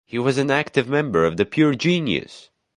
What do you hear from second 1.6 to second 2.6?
Genius!!